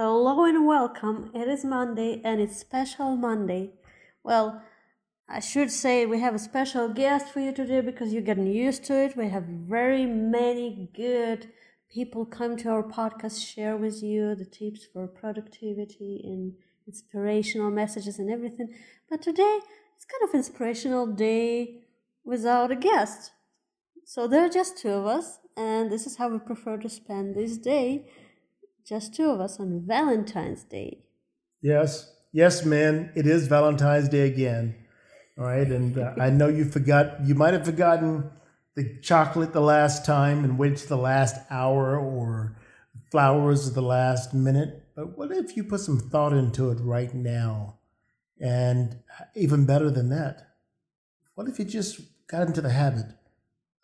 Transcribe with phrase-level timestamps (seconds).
[0.00, 1.32] Hello and welcome.
[1.34, 3.72] It is Monday and it's special Monday.
[4.22, 4.62] Well,
[5.28, 8.84] I should say we have a special guest for you today because you're getting used
[8.84, 9.16] to it.
[9.16, 11.50] We have very many good
[11.92, 16.52] people come to our podcast, share with you the tips for productivity and
[16.86, 18.68] inspirational messages and everything.
[19.10, 19.58] But today
[19.96, 21.80] it's kind of inspirational day
[22.22, 23.32] without a guest.
[24.04, 27.34] So there are just two of us, and this is how we prefer to spend
[27.34, 28.06] this day.
[28.88, 31.00] Just two of us on Valentine's Day.
[31.60, 33.12] Yes, yes, man.
[33.14, 34.76] It is Valentine's Day again.
[35.36, 37.18] All right, and uh, I know you forgot.
[37.26, 38.30] You might have forgotten
[38.76, 42.56] the chocolate the last time and waited to the last hour or
[43.10, 44.84] flowers at the last minute.
[44.96, 47.80] But what if you put some thought into it right now?
[48.40, 49.00] And
[49.34, 50.54] even better than that,
[51.34, 53.06] what if you just got into the habit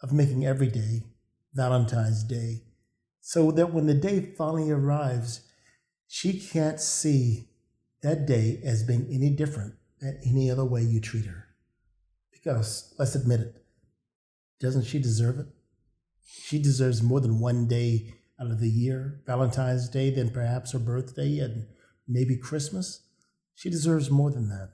[0.02, 1.02] of making every day
[1.52, 2.62] Valentine's Day
[3.27, 5.41] so that when the day finally arrives,
[6.06, 7.48] she can't see
[8.02, 11.46] that day as being any different than any other way you treat her?
[12.30, 13.65] Because let's admit it,
[14.60, 15.46] doesn't she deserve it?
[16.23, 20.79] She deserves more than one day out of the year, Valentine's Day, then perhaps her
[20.79, 21.66] birthday and
[22.06, 23.06] maybe Christmas.
[23.54, 24.73] She deserves more than that.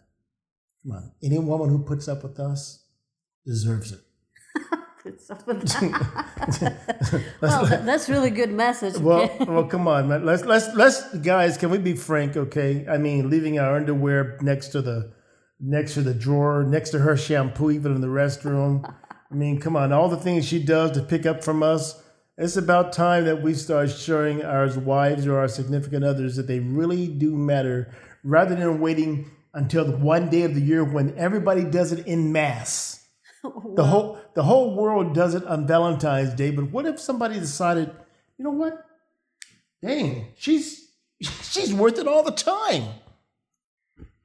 [0.82, 1.12] Come on.
[1.22, 2.82] Any woman who puts up with us
[3.47, 4.00] deserves it.
[5.03, 7.25] Puts up with that.
[7.41, 8.97] well, that's really good message.
[8.97, 10.25] Well, well, come on, man.
[10.25, 11.56] Let's let's let's guys.
[11.56, 12.37] Can we be frank?
[12.37, 12.87] Okay.
[12.89, 15.12] I mean, leaving our underwear next to the
[15.59, 18.95] next to the drawer, next to her shampoo, even in the restroom.
[19.31, 22.03] I mean, come on, all the things she does to pick up from us.
[22.37, 26.59] It's about time that we start showing our wives or our significant others that they
[26.59, 31.65] really do matter rather than waiting until the one day of the year when everybody
[31.65, 33.00] does it in mass.
[33.74, 37.91] The whole the whole world does it on Valentine's Day, but what if somebody decided,
[38.36, 38.84] you know what?
[39.82, 42.84] Dang, she's she's worth it all the time.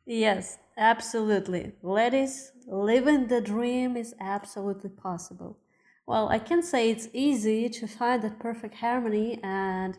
[0.05, 1.73] Yes, absolutely.
[1.81, 5.57] Ladies, living the dream is absolutely possible.
[6.05, 9.97] Well, I can say it's easy to find that perfect harmony and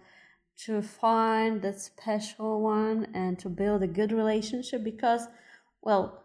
[0.58, 5.26] to find that special one and to build a good relationship because,
[5.82, 6.22] well,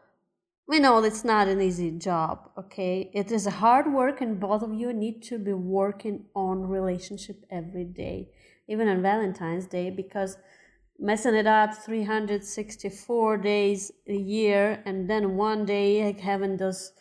[0.71, 3.11] we know it's not an easy job, okay?
[3.13, 7.83] It is hard work, and both of you need to be working on relationship every
[7.83, 8.29] day,
[8.69, 10.37] even on Valentine's Day, because
[10.97, 16.93] messing it up 364 days a year and then one day like having those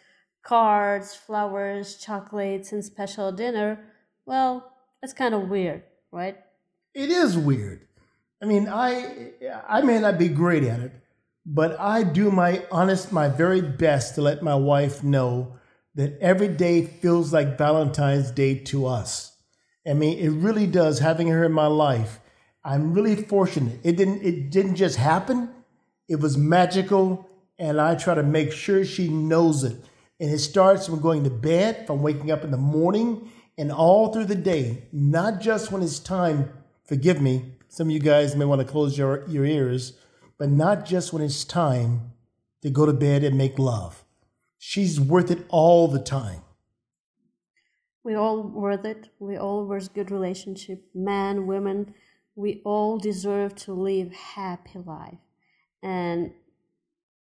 [0.43, 3.79] cards, flowers, chocolates, and special dinner,
[4.27, 6.39] well, it's kind of weird, right?
[6.93, 7.87] It is weird.
[8.43, 9.31] I mean, I
[9.69, 10.93] I may not be great at it,
[11.45, 15.57] but I do my honest, my very best to let my wife know
[15.95, 19.37] that every day feels like Valentine's Day to us.
[19.87, 22.21] I mean, it really does having her in my life.
[22.65, 23.81] I'm really fortunate.
[23.83, 25.51] It didn't it didn't just happen.
[26.09, 27.29] It was magical
[27.59, 29.77] and I try to make sure she knows it.
[30.19, 34.13] And it starts from going to bed, from waking up in the morning and all
[34.13, 36.51] through the day, not just when it's time,
[36.85, 39.93] forgive me, some of you guys may want to close your, your ears,
[40.41, 42.11] but not just when it's time
[42.63, 44.05] to go to bed and make love.
[44.59, 46.41] She's worth it all the time.
[48.03, 49.11] We all worth it.
[49.21, 51.95] We all worth good relationship, men, women
[52.41, 55.19] we all deserve to live happy life
[55.83, 56.33] and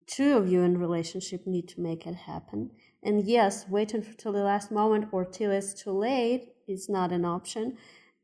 [0.08, 2.72] two of you in relationship need to make it happen
[3.04, 7.26] and yes waiting till the last moment or till it's too late is not an
[7.26, 7.78] option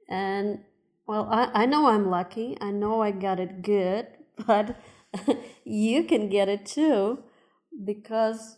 [0.10, 0.60] and
[1.08, 4.08] well i, I know i'm lucky i know i got it good
[4.46, 4.78] but
[5.64, 7.20] you can get it too
[7.84, 8.58] because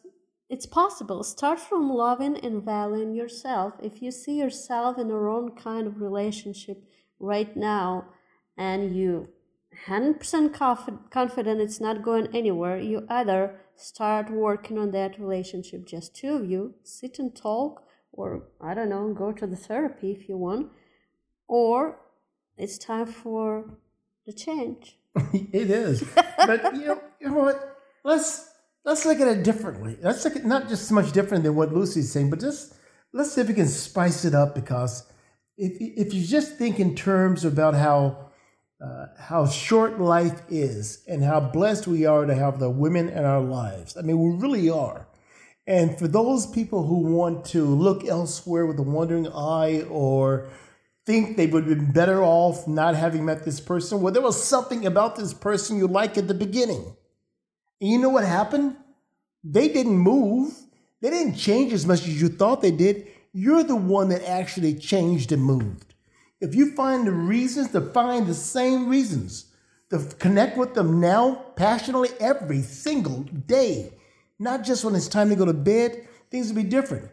[0.50, 5.56] it's possible start from loving and valuing yourself if you see yourself in your own
[5.56, 6.84] kind of relationship
[7.20, 8.06] right now
[8.58, 9.30] and you
[9.88, 16.36] 100% confident it's not going anywhere, you either start working on that relationship, just two
[16.36, 20.38] of you, sit and talk, or I don't know, go to the therapy if you
[20.38, 20.72] want,
[21.48, 22.00] or
[22.58, 23.78] it's time for
[24.26, 24.98] the change.
[25.54, 26.04] it is.
[26.38, 27.78] But you know, you know what?
[28.04, 28.50] Let's
[28.86, 29.98] let's look at it differently.
[30.02, 32.76] Let's look at not just so much different than what Lucy's saying, but just
[33.14, 35.12] let's see if we can spice it up because
[35.58, 38.30] if if you just think in terms about how
[38.84, 43.26] uh, how short life is and how blessed we are to have the women in
[43.26, 43.98] our lives.
[43.98, 45.06] I mean, we really are.
[45.68, 50.50] And for those people who want to look elsewhere with a wondering eye or
[51.10, 54.44] think they would have been better off not having met this person, well, there was
[54.44, 56.86] something about this person you like at the beginning.
[57.82, 58.76] And you know what happened?
[59.44, 60.54] They didn't move.
[61.02, 63.08] They didn't change as much as you thought they did.
[63.34, 65.96] You're the one that actually changed and moved
[66.42, 69.46] if you find the reasons to find the same reasons
[69.90, 73.94] to connect with them now passionately every single day,
[74.38, 76.08] not just when it's time to go to bed.
[76.30, 77.10] Things will be different.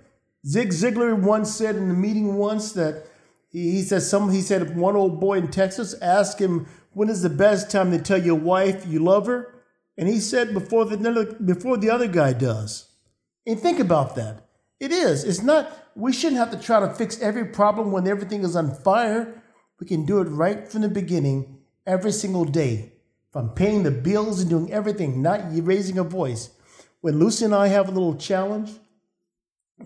[0.47, 3.07] Zig Ziglar once said in a meeting once that
[3.57, 7.31] he, said some he said one old boy in Texas asked him when is the
[7.31, 9.55] best time to tell your wife you love her,
[9.97, 12.91] and he said before the before the other guy does.
[13.47, 14.47] And think about that.
[14.79, 15.25] It is.
[15.25, 15.73] It's not.
[15.95, 19.43] We shouldn't have to try to fix every problem when everything is on fire.
[19.81, 22.93] We can do it right from the beginning, every single day,
[23.31, 26.51] from paying the bills and doing everything, not raising a voice.
[27.01, 28.73] When Lucy and I have a little challenge,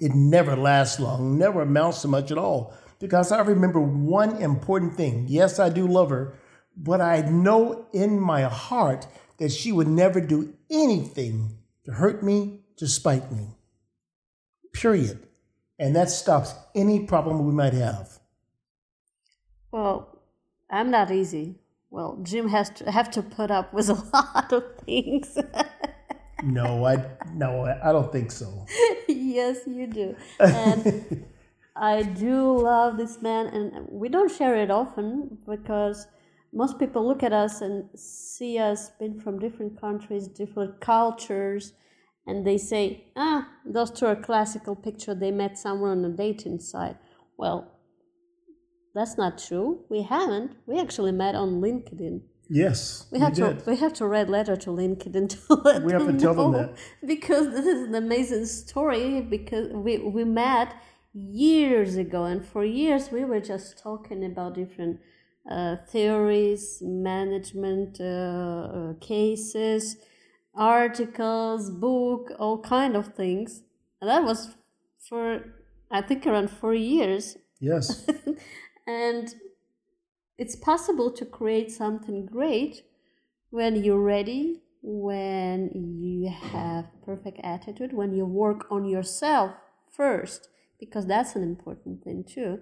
[0.01, 2.75] it never lasts long, never amounts to much at all.
[3.01, 5.27] Because I remember one important thing.
[5.29, 6.35] Yes, I do love her,
[6.77, 9.07] but I know in my heart
[9.39, 11.57] that she would never do anything
[11.87, 13.49] to hurt me, to spite me.
[14.75, 15.27] Period.
[15.79, 18.19] And that stops any problem we might have.
[19.73, 20.19] Well,
[20.71, 21.57] I'm not easy.
[21.91, 25.39] Well, Jim has to have to put up with a lot of things.
[26.45, 28.67] no, I no, I don't think so.
[29.09, 30.17] yes, you do.
[30.39, 31.25] And
[31.77, 36.07] I do love this man, and we don't share it often because
[36.53, 41.73] most people look at us and see us being from different countries, different cultures,
[42.27, 45.15] and they say, ah, those two are classical picture.
[45.15, 46.97] They met somewhere on a dating site.
[47.37, 47.73] Well,
[48.95, 49.81] that's not true.
[49.89, 50.57] We haven't.
[50.67, 52.23] We actually met on LinkedIn.
[52.53, 53.63] Yes, we have to.
[53.65, 56.77] We have to write letter to LinkedIn to let We have to tell them that
[57.07, 59.21] because this is an amazing story.
[59.21, 60.75] Because we we met
[61.13, 65.01] years ago, and for years we were just talking about different
[65.51, 69.97] uh, theories, management uh, uh, cases,
[70.55, 73.63] articles, book, all kind of things.
[74.01, 74.55] And that was
[75.09, 75.45] for
[75.91, 77.37] I think around four years.
[77.61, 78.07] Yes.
[78.87, 79.35] and
[80.39, 82.83] it's possible to create something great
[83.51, 89.53] when you're ready, when you have perfect attitude, when you work on yourself
[89.91, 90.49] first,
[90.81, 92.59] because that's an important thing too.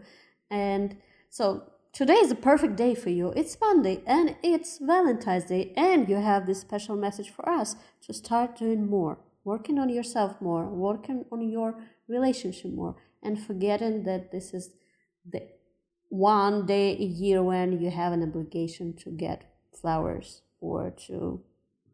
[0.50, 0.96] And
[1.30, 1.62] so
[1.92, 3.32] today is a perfect day for you.
[3.36, 8.12] It's Monday and it's Valentine's Day, and you have this special message for us to
[8.12, 11.78] start doing more, working on yourself more, working on your
[12.08, 14.70] relationship more, and forgetting that this is
[15.24, 15.42] the
[16.10, 19.44] one day a year when you have an obligation to get
[19.78, 21.42] flowers or to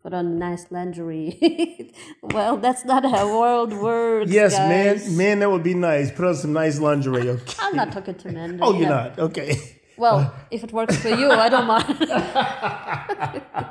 [0.05, 1.91] put on nice lingerie.
[2.23, 4.31] well, that's not how world works.
[4.31, 5.09] Yes, guys.
[5.09, 6.13] man, man, that would be nice.
[6.13, 7.29] Put on some nice lingerie.
[7.35, 7.55] Okay.
[7.59, 8.61] I'm not talking to men.
[8.63, 9.19] oh, you're not.
[9.19, 9.81] Okay.
[9.97, 11.99] Well, uh, if it works for you, I don't mind.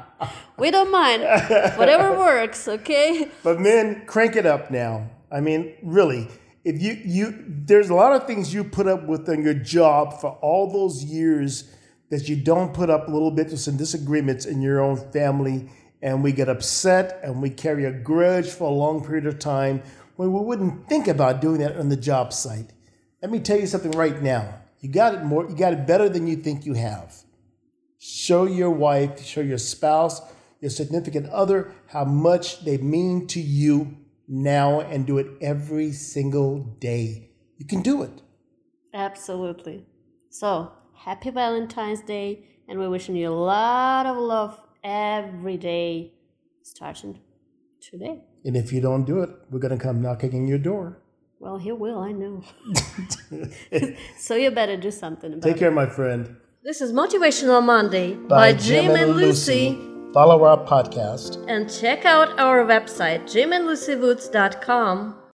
[0.58, 1.22] we don't mind.
[1.78, 3.30] Whatever works, okay?
[3.44, 5.10] But men, crank it up now.
[5.32, 6.28] I mean, really
[6.64, 10.20] if you you there's a lot of things you put up with on your job
[10.22, 11.70] for all those years
[12.10, 15.70] that you don't put up a little bit of some disagreements in your own family
[16.04, 19.82] and we get upset and we carry a grudge for a long period of time
[20.18, 22.72] when we wouldn't think about doing that on the job site
[23.24, 26.08] let me tell you something right now you got it more you got it better
[26.08, 27.24] than you think you have
[27.98, 30.22] show your wife show your spouse
[30.60, 33.98] your significant other how much they mean to you
[34.28, 37.30] now and do it every single day.
[37.58, 38.22] You can do it.
[38.94, 39.86] Absolutely.
[40.30, 46.14] So, happy Valentine's Day, and we're wishing you a lot of love every day,
[46.62, 47.20] starting
[47.82, 48.22] today.
[48.46, 51.00] And if you don't do it, we're going to come knocking on your door.
[51.40, 52.44] Well, he will, I know.
[54.18, 55.50] so, you better do something about it.
[55.50, 55.60] Take it.
[55.60, 56.38] care, my friend.
[56.63, 59.72] This is Motivational Monday by, by Jim, Jim, and Lucy.
[59.72, 65.16] Lucy follow our podcast, and check out our website, jimandlucywoods.com.